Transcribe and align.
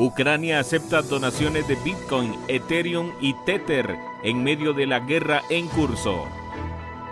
Ucrania 0.00 0.60
acepta 0.60 1.02
donaciones 1.02 1.68
de 1.68 1.74
Bitcoin, 1.74 2.34
Ethereum 2.48 3.12
y 3.20 3.34
Tether 3.44 3.98
en 4.22 4.42
medio 4.42 4.72
de 4.72 4.86
la 4.86 5.00
guerra 5.00 5.42
en 5.50 5.68
curso. 5.68 6.26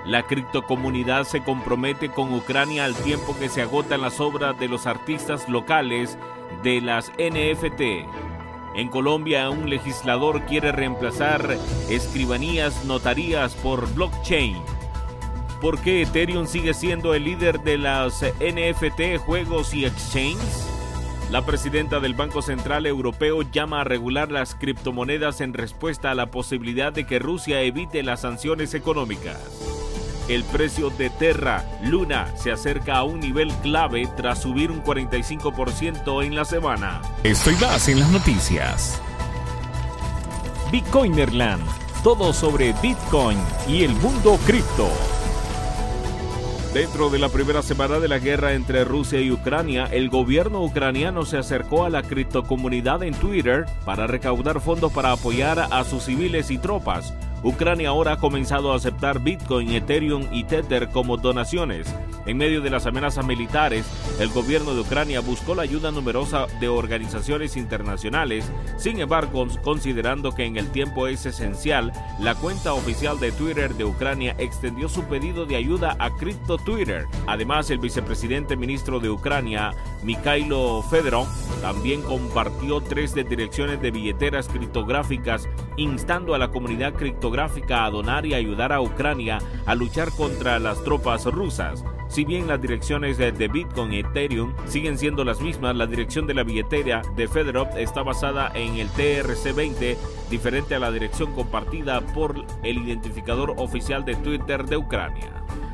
La 0.07 0.23
criptocomunidad 0.23 1.25
se 1.25 1.45
compromete 1.45 2.09
con 2.09 2.33
Ucrania 2.33 2.87
al 2.87 2.95
tiempo 2.95 3.37
que 3.39 3.51
se 3.51 3.61
agotan 3.61 4.01
las 4.01 4.21
obras 4.21 4.59
de 4.59 4.69
los 4.69 4.87
artistas 4.87 5.51
locales 5.51 6.17
de 6.63 6.81
las 6.81 7.13
NFT. 7.19 8.09
En 8.75 8.89
Colombia, 8.89 9.51
un 9.51 9.69
legislador 9.69 10.47
quiere 10.47 10.73
reemplazar 10.73 11.59
escribanías 11.91 12.87
notarías 12.87 13.55
por 13.57 13.87
blockchain. 13.93 14.63
¿Por 15.61 15.79
qué 15.83 16.01
Ethereum 16.01 16.47
sigue 16.47 16.73
siendo 16.73 17.13
el 17.13 17.25
líder 17.25 17.61
de 17.61 17.77
las 17.77 18.25
NFT, 18.41 19.19
juegos 19.27 19.75
y 19.75 19.85
exchanges? 19.85 20.78
La 21.31 21.45
presidenta 21.45 22.01
del 22.01 22.15
Banco 22.15 22.41
Central 22.41 22.87
Europeo 22.87 23.43
llama 23.43 23.83
a 23.83 23.85
regular 23.85 24.33
las 24.33 24.55
criptomonedas 24.55 25.43
en 25.43 25.53
respuesta 25.53 26.11
a 26.11 26.15
la 26.15 26.31
posibilidad 26.31 26.91
de 26.91 27.07
que 27.07 27.19
Rusia 27.19 27.61
evite 27.61 28.03
las 28.03 28.23
sanciones 28.23 28.73
económicas. 28.73 29.39
El 30.29 30.43
precio 30.45 30.89
de 30.89 31.11
Terra 31.11 31.67
Luna 31.83 32.35
se 32.35 32.51
acerca 32.51 32.97
a 32.97 33.05
un 33.05 33.21
nivel 33.21 33.53
clave 33.63 34.09
tras 34.17 34.41
subir 34.41 34.71
un 34.71 34.83
45% 34.83 36.25
en 36.25 36.35
la 36.35 36.47
semana. 36.47 37.03
Estoy 37.25 37.57
más 37.57 37.89
en 37.89 38.01
las 38.01 38.11
noticias. 38.11 39.03
Bitcoinerland, 40.73 41.63
todo 42.03 42.33
sobre 42.33 42.73
Bitcoin 42.81 43.39
y 43.69 43.85
el 43.85 43.95
mundo 43.97 44.39
cripto. 44.47 44.89
Dentro 46.75 47.09
de 47.09 47.19
la 47.19 47.31
primera 47.31 47.63
semana 47.63 47.99
de 47.99 48.09
la 48.09 48.19
guerra 48.19 48.53
entre 48.53 48.85
Rusia 48.85 49.23
y 49.23 49.31
Ucrania, 49.31 49.89
el 49.91 50.11
gobierno 50.11 50.63
ucraniano 50.63 51.25
se 51.25 51.39
acercó 51.39 51.85
a 51.85 51.91
la 51.91 52.03
criptocomunidad 52.03 53.03
en 53.03 53.15
Twitter 53.15 53.65
para 53.87 54.07
recaudar 54.07 54.61
fondos 54.61 54.93
para 54.93 55.13
apoyar 55.13 55.59
a 55.59 55.83
sus 55.85 56.05
civiles 56.05 56.51
y 56.51 56.59
tropas 56.59 57.15
Ucrania 57.45 57.91
ahora 57.91 58.15
ha 58.15 58.19
comenzado 58.19 58.73
a 58.73 58.77
aceptar 58.77 59.21
Bitcoin, 59.21 59.71
Ethereum 59.71 60.27
y 60.33 60.43
Tether 60.45 60.89
como 60.89 61.17
donaciones. 61.17 61.87
En 62.27 62.37
medio 62.37 62.61
de 62.61 62.71
las 62.71 62.87
amenazas 62.87 63.25
militares, 63.25 63.87
el 64.19 64.29
gobierno 64.31 64.75
de 64.75 64.81
Ucrania 64.81 65.21
buscó 65.21 65.55
la 65.55 65.63
ayuda 65.63 65.93
numerosa 65.93 66.47
de 66.59 66.69
organizaciones 66.69 67.57
internacionales. 67.57 68.51
Sin 68.77 68.99
embargo, 68.99 69.47
considerando 69.63 70.33
que 70.33 70.45
en 70.45 70.57
el 70.57 70.69
tiempo 70.71 71.07
es 71.07 71.27
esencial, 71.27 71.93
la 72.19 72.35
cuenta 72.35 72.73
oficial 72.73 73.21
de 73.21 73.31
Twitter 73.31 73.75
de 73.75 73.85
Ucrania 73.85 74.35
extendió 74.39 74.89
su 74.89 75.05
pedido 75.05 75.47
de 75.47 75.57
ayuda 75.57 75.97
a 76.01 76.11
Crypto 76.17 76.59
Twitter. 76.59 77.07
Además, 77.27 77.71
el 77.71 77.79
vicepresidente 77.79 78.57
ministro 78.57 78.99
de 78.99 79.09
Ucrania, 79.09 79.73
Mikhailo 80.03 80.83
Fedorov, 80.83 81.29
también 81.63 82.03
compartió 82.03 82.81
tres 82.81 83.15
direcciones 83.15 83.81
de 83.81 83.93
billeteras 83.93 84.49
criptográficas 84.49 85.49
instando 85.77 86.35
a 86.35 86.39
la 86.39 86.49
comunidad 86.49 86.95
criptográfica 86.95 87.85
a 87.85 87.91
donar 87.91 88.27
y 88.27 88.35
ayudar 88.35 88.73
a 88.73 88.81
Ucrania 88.81 89.39
a 89.65 89.75
luchar 89.77 90.11
contra 90.11 90.59
las 90.59 90.83
tropas 90.83 91.25
rusas. 91.25 91.85
Si 92.19 92.25
bien 92.25 92.49
las 92.49 92.61
direcciones 92.61 93.17
de, 93.17 93.31
Bitcoin 93.47 93.93
y 93.93 94.01
Ethereum 94.01 94.53
siguen 94.67 94.99
siendo 94.99 95.23
las 95.23 95.41
mismas, 95.41 95.77
la 95.77 95.87
dirección 95.87 96.27
de 96.27 96.35
la 96.35 96.43
billetera 96.43 97.01
de 97.15 97.29
Fedorov 97.29 97.79
está 97.79 98.03
basada 98.03 98.51
en 98.57 98.75
el 98.75 98.89
TRC20, 98.89 99.97
diferente 100.29 100.75
a 100.75 100.81
la 100.81 100.91
dirección 100.91 101.33
compartida 101.33 102.01
por 102.01 102.35
el 102.65 102.79
identificador 102.79 103.55
oficial 103.59 104.05
de 104.05 104.17
Twitter 104.17 104.65
de 104.65 104.79
Ucrania. 104.79 105.31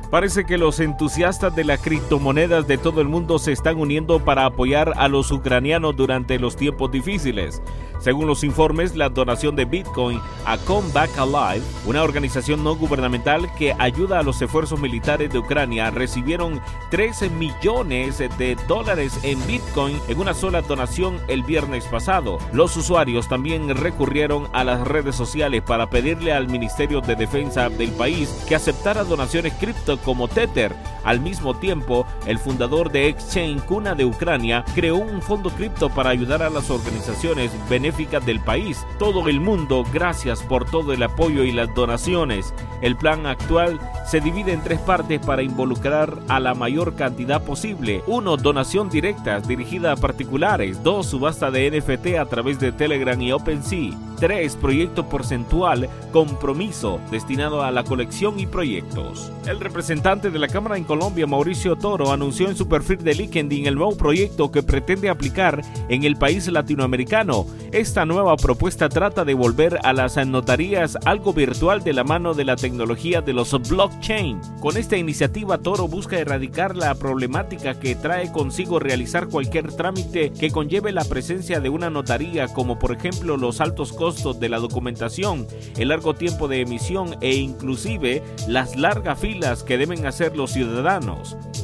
Parece 0.09 0.45
que 0.45 0.57
los 0.57 0.79
entusiastas 0.79 1.55
de 1.55 1.63
las 1.63 1.81
criptomonedas 1.81 2.67
de 2.67 2.77
todo 2.77 3.01
el 3.01 3.07
mundo 3.07 3.39
se 3.39 3.51
están 3.51 3.77
uniendo 3.77 4.23
para 4.23 4.45
apoyar 4.45 4.93
a 4.97 5.07
los 5.07 5.31
ucranianos 5.31 5.95
durante 5.95 6.39
los 6.39 6.55
tiempos 6.55 6.91
difíciles. 6.91 7.61
Según 7.99 8.27
los 8.27 8.43
informes, 8.43 8.95
la 8.95 9.09
donación 9.09 9.55
de 9.55 9.65
Bitcoin 9.65 10.21
a 10.45 10.57
Come 10.59 10.91
Back 10.93 11.17
Alive, 11.17 11.65
una 11.87 12.03
organización 12.03 12.63
no 12.63 12.75
gubernamental 12.75 13.51
que 13.55 13.73
ayuda 13.79 14.19
a 14.19 14.23
los 14.23 14.39
esfuerzos 14.41 14.79
militares 14.79 15.31
de 15.31 15.39
Ucrania, 15.39 15.89
recibieron 15.89 16.61
13 16.91 17.29
millones 17.31 18.19
de 18.19 18.57
dólares 18.67 19.19
en 19.23 19.43
Bitcoin 19.47 19.99
en 20.07 20.19
una 20.19 20.33
sola 20.35 20.61
donación 20.61 21.17
el 21.27 21.41
viernes 21.43 21.85
pasado. 21.85 22.37
Los 22.53 22.77
usuarios 22.77 23.27
también 23.27 23.75
recurrieron 23.75 24.49
a 24.53 24.63
las 24.63 24.87
redes 24.87 25.15
sociales 25.15 25.63
para 25.63 25.89
pedirle 25.89 26.31
al 26.31 26.47
Ministerio 26.47 27.01
de 27.01 27.15
Defensa 27.15 27.69
del 27.69 27.91
país 27.91 28.29
que 28.47 28.55
aceptara 28.55 29.03
donaciones 29.03 29.53
cripto 29.53 29.94
como 29.97 30.27
Tether. 30.27 30.73
Al 31.05 31.21
mismo 31.21 31.53
tiempo, 31.53 32.05
el 32.25 32.39
fundador 32.39 32.91
de 32.91 33.07
Exchange 33.07 33.63
Cuna 33.63 33.95
de 33.95 34.05
Ucrania 34.05 34.65
creó 34.73 34.97
un 34.97 35.21
fondo 35.21 35.49
cripto 35.51 35.89
para 35.89 36.09
ayudar 36.09 36.43
a 36.43 36.49
las 36.49 36.69
organizaciones 36.69 37.51
benéficas 37.69 38.25
del 38.25 38.39
país. 38.41 38.85
Todo 38.99 39.29
el 39.29 39.39
mundo, 39.39 39.85
gracias 39.93 40.41
por 40.41 40.69
todo 40.69 40.91
el 40.93 41.03
apoyo 41.03 41.43
y 41.43 41.51
las 41.51 41.73
donaciones. 41.73 42.53
El 42.81 42.95
plan 42.97 43.25
actual 43.25 43.79
se 44.05 44.19
divide 44.19 44.53
en 44.53 44.61
tres 44.61 44.79
partes 44.79 45.19
para 45.19 45.43
involucrar 45.43 46.17
a 46.27 46.39
la 46.39 46.53
mayor 46.53 46.95
cantidad 46.95 47.43
posible. 47.43 48.03
Uno, 48.07 48.37
donación 48.37 48.89
directa 48.89 49.39
dirigida 49.39 49.93
a 49.93 49.95
particulares. 49.95 50.83
Dos, 50.83 51.07
subasta 51.07 51.51
de 51.51 51.71
NFT 51.71 52.17
a 52.19 52.25
través 52.25 52.59
de 52.59 52.71
Telegram 52.71 53.19
y 53.21 53.31
OpenSea. 53.31 53.91
3. 54.19 54.55
Proyecto 54.55 55.09
porcentual, 55.09 55.89
compromiso, 56.11 56.99
destinado 57.11 57.63
a 57.63 57.71
la 57.71 57.83
colección 57.83 58.39
y 58.39 58.45
proyectos. 58.45 59.31
El 59.45 59.59
representante 59.59 60.31
de 60.31 60.39
la 60.39 60.47
Cámara 60.47 60.77
en 60.77 60.83
Colombia, 60.95 61.27
Mauricio 61.27 61.75
Toro, 61.75 62.13
anunció 62.13 62.47
en 62.47 62.55
su 62.55 62.69
perfil 62.69 62.99
de 62.99 63.13
LinkedIn 63.13 63.67
el 63.67 63.75
nuevo 63.75 63.97
proyecto 63.97 64.49
que 64.49 64.63
pretende 64.63 65.09
aplicar 65.09 65.61
en 65.89 66.05
el 66.05 66.15
país 66.15 66.47
latinoamericano. 66.47 67.45
Esta 67.73 68.05
nueva 68.05 68.37
propuesta 68.37 68.87
trata 68.87 69.25
de 69.25 69.33
volver 69.33 69.77
a 69.83 69.91
las 69.91 70.15
notarías 70.25 70.97
algo 71.03 71.33
virtual 71.33 71.83
de 71.83 71.91
la 71.91 72.05
mano 72.05 72.33
de 72.33 72.45
la 72.45 72.55
tecnología 72.55 73.19
de 73.19 73.33
los 73.33 73.51
blockchain. 73.67 74.39
Con 74.61 74.77
esta 74.77 74.95
iniciativa, 74.95 75.57
Toro 75.57 75.89
busca 75.89 76.17
erradicar 76.17 76.77
la 76.77 76.95
problemática 76.95 77.77
que 77.77 77.95
trae 77.95 78.31
consigo 78.31 78.79
realizar 78.79 79.27
cualquier 79.27 79.73
trámite 79.73 80.31
que 80.31 80.49
conlleve 80.49 80.93
la 80.93 81.03
presencia 81.03 81.59
de 81.59 81.67
una 81.67 81.89
notaría, 81.89 82.47
como 82.47 82.79
por 82.79 82.93
ejemplo 82.93 83.35
los 83.35 83.59
altos 83.59 83.91
costos 83.91 84.39
de 84.39 84.47
la 84.47 84.59
documentación, 84.59 85.45
el 85.77 85.89
largo 85.89 86.13
tiempo 86.13 86.47
de 86.47 86.61
emisión 86.61 87.17
e 87.19 87.35
inclusive 87.35 88.23
las 88.47 88.77
largas 88.77 89.19
filas 89.19 89.61
que 89.61 89.77
deben 89.77 90.05
hacer 90.05 90.37
los 90.37 90.53
ciudadanos. 90.53 90.84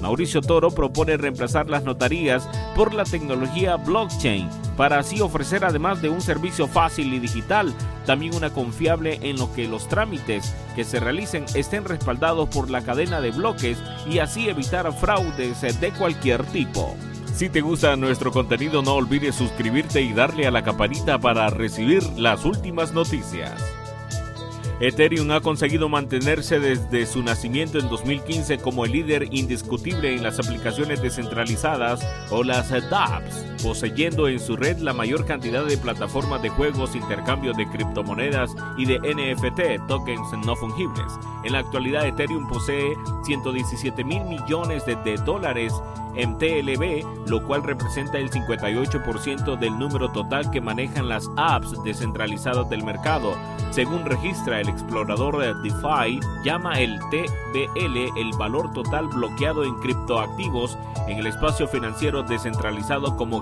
Mauricio 0.01 0.41
Toro 0.41 0.71
propone 0.71 1.15
reemplazar 1.15 1.69
las 1.69 1.83
notarías 1.83 2.49
por 2.75 2.93
la 2.93 3.03
tecnología 3.03 3.75
blockchain 3.75 4.49
para 4.75 4.99
así 4.99 5.21
ofrecer 5.21 5.63
además 5.63 6.01
de 6.01 6.09
un 6.09 6.21
servicio 6.21 6.67
fácil 6.67 7.13
y 7.13 7.19
digital, 7.19 7.73
también 8.05 8.33
una 8.33 8.49
confiable 8.49 9.19
en 9.21 9.37
lo 9.37 9.53
que 9.53 9.67
los 9.67 9.87
trámites 9.87 10.55
que 10.75 10.83
se 10.83 10.99
realicen 10.99 11.45
estén 11.53 11.85
respaldados 11.85 12.49
por 12.49 12.71
la 12.71 12.81
cadena 12.81 13.21
de 13.21 13.31
bloques 13.31 13.77
y 14.09 14.19
así 14.19 14.49
evitar 14.49 14.91
fraudes 14.93 15.61
de 15.79 15.91
cualquier 15.91 16.43
tipo. 16.45 16.95
Si 17.35 17.49
te 17.49 17.61
gusta 17.61 17.95
nuestro 17.95 18.31
contenido 18.31 18.81
no 18.81 18.95
olvides 18.95 19.35
suscribirte 19.35 20.01
y 20.01 20.13
darle 20.13 20.47
a 20.47 20.51
la 20.51 20.63
campanita 20.63 21.19
para 21.19 21.49
recibir 21.49 22.03
las 22.17 22.43
últimas 22.43 22.93
noticias. 22.93 23.80
Ethereum 24.81 25.29
ha 25.29 25.41
conseguido 25.41 25.89
mantenerse 25.89 26.59
desde 26.59 27.05
su 27.05 27.21
nacimiento 27.21 27.77
en 27.77 27.87
2015 27.87 28.57
como 28.57 28.83
el 28.83 28.93
líder 28.93 29.27
indiscutible 29.29 30.15
en 30.15 30.23
las 30.23 30.39
aplicaciones 30.39 31.03
descentralizadas 31.03 32.01
o 32.31 32.43
las 32.43 32.71
dApps, 32.89 33.45
poseyendo 33.63 34.27
en 34.27 34.39
su 34.39 34.55
red 34.55 34.77
la 34.79 34.93
mayor 34.93 35.25
cantidad 35.25 35.65
de 35.65 35.77
plataformas 35.77 36.41
de 36.41 36.49
juegos, 36.49 36.95
intercambio 36.95 37.53
de 37.53 37.67
criptomonedas 37.69 38.55
y 38.77 38.85
de 38.85 38.99
NFT, 38.99 39.87
tokens 39.87 40.27
no 40.45 40.55
fungibles. 40.55 41.11
En 41.43 41.53
la 41.53 41.59
actualidad 41.59 42.05
Ethereum 42.05 42.47
posee 42.47 42.95
117 43.25 44.03
mil 44.03 44.23
millones 44.25 44.85
de, 44.85 44.95
dólares 45.25 45.73
en 46.15 46.37
TLB, 46.37 47.27
lo 47.27 47.45
cual 47.45 47.63
representa 47.63 48.17
el 48.17 48.29
58% 48.29 49.57
del 49.57 49.79
número 49.79 50.11
total 50.11 50.51
que 50.51 50.61
manejan 50.61 51.07
las 51.07 51.27
apps 51.37 51.71
descentralizadas 51.83 52.69
del 52.69 52.83
mercado. 52.83 53.35
Según 53.71 54.05
registra 54.05 54.59
el 54.59 54.69
explorador 54.69 55.61
DeFi, 55.61 56.19
llama 56.43 56.73
el 56.73 56.99
TBL 57.09 58.19
el 58.19 58.31
valor 58.37 58.71
total 58.73 59.07
bloqueado 59.07 59.63
en 59.63 59.75
criptoactivos 59.75 60.77
en 61.07 61.17
el 61.17 61.27
espacio 61.27 61.67
financiero 61.67 62.23
descentralizado 62.23 63.15
como 63.15 63.41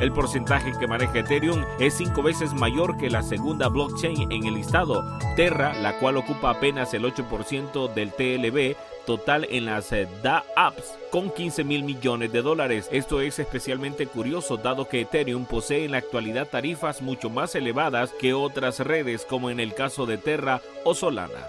El 0.00 0.12
porcentaje 0.12 0.72
que 0.78 0.86
maneja 0.86 1.18
Ethereum 1.18 1.64
es 1.80 1.94
cinco 1.94 2.22
veces 2.22 2.54
mayor 2.54 2.96
que 2.96 3.10
la 3.10 3.22
segunda 3.22 3.68
blockchain 3.68 4.30
en 4.30 4.44
el 4.44 4.54
listado, 4.54 5.04
Terra, 5.34 5.74
la 5.74 5.98
cual 5.98 6.18
ocupa 6.18 6.50
apenas 6.50 6.94
el 6.94 7.04
8% 7.04 7.92
del 7.94 8.12
TLB, 8.12 8.76
total 9.06 9.46
en 9.50 9.66
las 9.66 9.90
eh, 9.92 10.06
DA 10.22 10.44
apps 10.54 10.98
con 11.10 11.30
15 11.30 11.64
mil 11.64 11.82
millones 11.82 12.32
de 12.32 12.42
dólares. 12.42 12.88
Esto 12.92 13.20
es 13.20 13.38
especialmente 13.38 14.06
curioso 14.06 14.56
dado 14.56 14.88
que 14.88 15.00
Ethereum 15.00 15.46
posee 15.46 15.84
en 15.84 15.92
la 15.92 15.98
actualidad 15.98 16.48
tarifas 16.48 17.02
mucho 17.02 17.28
más 17.28 17.54
elevadas 17.54 18.12
que 18.12 18.34
otras 18.34 18.80
redes 18.80 19.24
como 19.24 19.50
en 19.50 19.58
el 19.58 19.74
caso 19.74 20.06
de 20.06 20.18
Terra 20.18 20.60
o 20.84 20.94
Solana. 20.94 21.48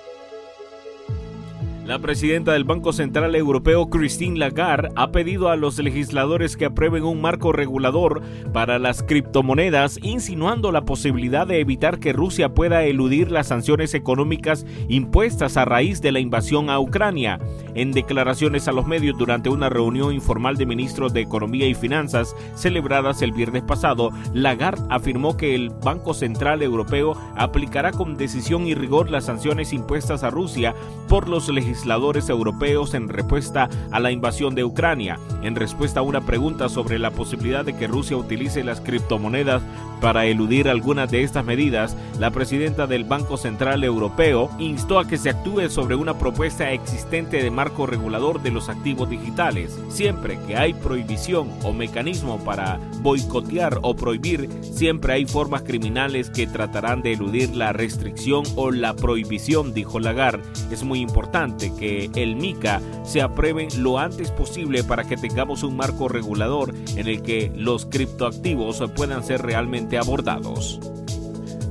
La 1.85 1.99
presidenta 1.99 2.53
del 2.53 2.63
Banco 2.63 2.93
Central 2.93 3.35
Europeo, 3.35 3.91
Christine 3.91 4.39
Lagarde, 4.39 4.89
ha 4.95 5.11
pedido 5.11 5.49
a 5.49 5.55
los 5.55 5.77
legisladores 5.77 6.57
que 6.57 6.65
aprueben 6.65 7.03
un 7.03 7.21
marco 7.21 7.51
regulador 7.51 8.23
para 8.51 8.79
las 8.79 9.03
criptomonedas, 9.03 9.99
insinuando 10.01 10.71
la 10.71 10.81
posibilidad 10.81 11.45
de 11.45 11.59
evitar 11.59 11.99
que 11.99 12.11
Rusia 12.11 12.55
pueda 12.55 12.83
eludir 12.85 13.29
las 13.29 13.49
sanciones 13.49 13.93
económicas 13.93 14.65
impuestas 14.87 15.57
a 15.57 15.65
raíz 15.65 16.01
de 16.01 16.11
la 16.11 16.19
invasión 16.19 16.71
a 16.71 16.79
Ucrania. 16.79 17.39
En 17.75 17.91
declaraciones 17.91 18.67
a 18.67 18.71
los 18.71 18.87
medios 18.87 19.15
durante 19.19 19.49
una 19.49 19.69
reunión 19.69 20.11
informal 20.11 20.57
de 20.57 20.65
ministros 20.65 21.13
de 21.13 21.21
Economía 21.21 21.67
y 21.67 21.75
Finanzas 21.75 22.35
celebradas 22.55 23.21
el 23.21 23.31
viernes 23.31 23.61
pasado, 23.61 24.09
Lagarde 24.33 24.81
afirmó 24.89 25.37
que 25.37 25.53
el 25.53 25.69
Banco 25.69 26.15
Central 26.15 26.63
Europeo 26.63 27.15
aplicará 27.35 27.91
con 27.91 28.17
decisión 28.17 28.65
y 28.65 28.73
rigor 28.73 29.11
las 29.11 29.25
sanciones 29.25 29.71
impuestas 29.71 30.23
a 30.23 30.31
Rusia 30.31 30.73
por 31.07 31.29
los 31.29 31.47
legisladores 31.49 31.75
legisladores 31.75 32.30
europeos 32.30 32.94
en 32.94 33.10
respuesta 33.10 33.68
a 33.92 34.00
la 34.00 34.10
invasión 34.10 34.56
de 34.56 34.63
Ucrania, 34.63 35.19
en 35.42 35.56
respuesta 35.56 36.00
a 36.00 36.04
una 36.04 36.22
pregunta 36.22 36.69
sobre 36.69 36.98
la 37.00 37.12
posibilidad 37.12 37.66
de 37.66 37.75
que 37.75 37.88
Rusia 37.88 38.16
utilice 38.16 38.63
las 38.63 38.80
criptomonedas 38.80 39.62
para 40.00 40.25
eludir 40.25 40.69
algunas 40.69 41.10
de 41.12 41.24
estas 41.24 41.44
medidas, 41.44 41.98
la 42.19 42.31
presidenta 42.31 42.86
del 42.86 43.06
Banco 43.06 43.38
Central 43.38 43.83
Europeo 43.83 44.50
instó 44.60 45.00
a 45.00 45.07
que 45.07 45.18
se 45.18 45.30
actúe 45.31 45.69
sobre 45.69 45.95
una 45.95 46.18
propuesta 46.18 46.72
existente 46.72 47.42
de 47.42 47.51
marco 47.51 47.86
regulador 47.88 48.42
de 48.42 48.51
los 48.51 48.69
activos 48.69 49.10
digitales. 49.10 49.78
Siempre 49.89 50.38
que 50.48 50.57
hay 50.57 50.74
prohibición 50.74 51.50
o 51.63 51.74
mecanismo 51.74 52.38
para 52.39 52.80
boicotear 53.01 53.80
o 53.81 53.95
prohibir, 53.95 54.50
siempre 54.62 55.13
hay 55.13 55.25
formas 55.25 55.63
criminales 55.63 56.30
que 56.30 56.48
tratarán 56.48 57.01
de 57.01 57.13
eludir 57.13 57.56
la 57.56 57.74
restricción 57.74 58.44
o 58.56 58.71
la 58.71 58.95
prohibición, 58.95 59.74
dijo 59.74 60.00
Lagarde. 60.00 60.44
Es 60.71 60.83
muy 60.83 61.00
importante 61.00 61.64
que 61.73 62.09
el 62.15 62.35
MICA 62.35 62.81
se 63.03 63.21
apruebe 63.21 63.67
lo 63.77 64.00
antes 64.00 64.31
posible 64.31 64.83
para 64.83 65.03
que 65.03 65.17
tengamos 65.17 65.63
un 65.63 65.75
marco 65.75 66.07
regulador 66.07 66.73
en 66.95 67.07
el 67.07 67.21
que 67.21 67.51
los 67.56 67.85
criptoactivos 67.85 68.83
puedan 68.95 69.23
ser 69.23 69.41
realmente 69.41 69.97
abordados. 69.97 70.79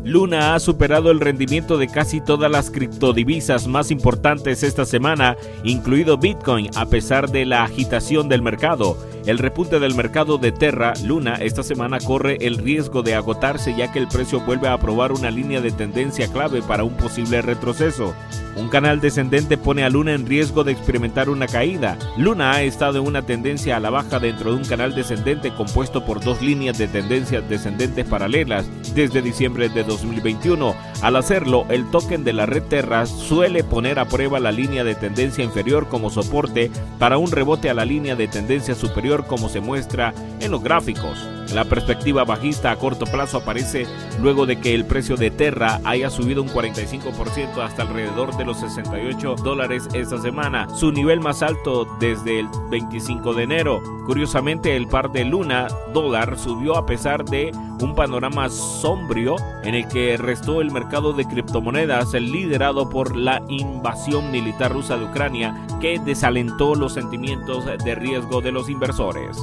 Luna 0.04 0.54
ha 0.54 0.60
superado 0.60 1.10
el 1.10 1.18
rendimiento 1.18 1.78
de 1.78 1.88
casi 1.88 2.20
todas 2.20 2.50
las 2.50 2.70
criptodivisas 2.70 3.66
más 3.66 3.90
importantes 3.90 4.62
esta 4.62 4.84
semana, 4.84 5.38
incluido 5.64 6.18
Bitcoin, 6.18 6.68
a 6.76 6.84
pesar 6.84 7.30
de 7.30 7.46
la 7.46 7.64
agitación 7.64 8.28
del 8.28 8.42
mercado. 8.42 8.98
El 9.26 9.38
repunte 9.38 9.80
del 9.80 9.94
mercado 9.94 10.36
de 10.36 10.52
Terra 10.52 10.92
Luna 11.02 11.36
esta 11.36 11.62
semana 11.62 11.98
corre 11.98 12.36
el 12.42 12.58
riesgo 12.58 13.02
de 13.02 13.14
agotarse 13.14 13.74
ya 13.74 13.90
que 13.90 13.98
el 13.98 14.06
precio 14.06 14.40
vuelve 14.40 14.68
a 14.68 14.76
probar 14.76 15.12
una 15.12 15.30
línea 15.30 15.62
de 15.62 15.70
tendencia 15.70 16.28
clave 16.30 16.60
para 16.60 16.84
un 16.84 16.94
posible 16.98 17.40
retroceso. 17.40 18.14
Un 18.56 18.68
canal 18.68 19.00
descendente 19.00 19.56
pone 19.56 19.82
a 19.82 19.88
Luna 19.88 20.12
en 20.12 20.26
riesgo 20.26 20.62
de 20.62 20.72
experimentar 20.72 21.28
una 21.28 21.48
caída. 21.48 21.98
Luna 22.16 22.52
ha 22.52 22.62
estado 22.62 22.98
en 22.98 23.06
una 23.06 23.22
tendencia 23.22 23.76
a 23.76 23.80
la 23.80 23.90
baja 23.90 24.20
dentro 24.20 24.52
de 24.52 24.58
un 24.58 24.64
canal 24.64 24.94
descendente 24.94 25.52
compuesto 25.54 26.04
por 26.04 26.22
dos 26.22 26.40
líneas 26.40 26.78
de 26.78 26.86
tendencias 26.86 27.48
descendentes 27.48 28.06
paralelas 28.06 28.68
desde 28.94 29.22
diciembre 29.22 29.70
de 29.70 29.82
2021. 29.82 30.76
Al 31.02 31.16
hacerlo, 31.16 31.66
el 31.68 31.90
token 31.90 32.22
de 32.22 32.32
la 32.32 32.46
red 32.46 32.62
Terra 32.62 33.06
suele 33.06 33.64
poner 33.64 33.98
a 33.98 34.04
prueba 34.04 34.38
la 34.38 34.52
línea 34.52 34.84
de 34.84 34.94
tendencia 34.94 35.42
inferior 35.42 35.88
como 35.88 36.10
soporte 36.10 36.70
para 37.00 37.18
un 37.18 37.32
rebote 37.32 37.70
a 37.70 37.74
la 37.74 37.84
línea 37.84 38.14
de 38.14 38.28
tendencia 38.28 38.76
superior 38.76 39.13
como 39.22 39.48
se 39.48 39.60
muestra 39.60 40.12
en 40.40 40.50
los 40.50 40.62
gráficos. 40.62 41.18
La 41.52 41.64
perspectiva 41.64 42.24
bajista 42.24 42.70
a 42.70 42.76
corto 42.76 43.04
plazo 43.04 43.38
aparece 43.38 43.86
luego 44.20 44.46
de 44.46 44.58
que 44.60 44.74
el 44.74 44.84
precio 44.84 45.16
de 45.16 45.30
Terra 45.30 45.80
haya 45.84 46.10
subido 46.10 46.42
un 46.42 46.48
45% 46.48 47.62
hasta 47.62 47.82
alrededor 47.82 48.36
de 48.36 48.44
los 48.44 48.58
68 48.58 49.36
dólares 49.36 49.88
esta 49.94 50.20
semana, 50.20 50.68
su 50.74 50.90
nivel 50.90 51.20
más 51.20 51.42
alto 51.42 51.86
desde 52.00 52.40
el 52.40 52.48
25 52.70 53.34
de 53.34 53.42
enero. 53.44 53.82
Curiosamente, 54.06 54.76
el 54.76 54.88
par 54.88 55.12
de 55.12 55.24
Luna 55.24 55.68
dólar 55.92 56.38
subió 56.38 56.76
a 56.76 56.86
pesar 56.86 57.24
de 57.24 57.52
un 57.80 57.94
panorama 57.94 58.48
sombrío 58.48 59.36
en 59.62 59.74
el 59.74 59.86
que 59.88 60.16
restó 60.16 60.60
el 60.60 60.70
mercado 60.70 61.12
de 61.12 61.24
criptomonedas 61.24 62.12
liderado 62.14 62.88
por 62.88 63.16
la 63.16 63.42
invasión 63.48 64.30
militar 64.30 64.72
rusa 64.72 64.96
de 64.96 65.04
Ucrania 65.04 65.66
que 65.80 65.98
desalentó 65.98 66.74
los 66.74 66.94
sentimientos 66.94 67.64
de 67.66 67.94
riesgo 67.94 68.40
de 68.40 68.52
los 68.52 68.68
inversores. 68.68 69.38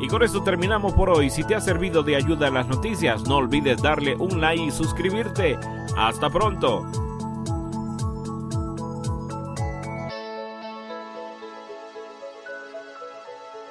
Y 0.00 0.08
con 0.08 0.22
esto 0.22 0.42
terminamos 0.42 0.92
por 0.92 1.10
hoy. 1.10 1.30
Si 1.30 1.44
te 1.44 1.54
ha 1.54 1.60
servido 1.60 2.02
de 2.02 2.16
ayuda 2.16 2.48
a 2.48 2.50
las 2.50 2.68
noticias, 2.68 3.26
no 3.26 3.36
olvides 3.36 3.82
darle 3.82 4.14
un 4.16 4.40
like 4.40 4.62
y 4.62 4.70
suscribirte. 4.70 5.58
Hasta 5.96 6.30
pronto. 6.30 7.07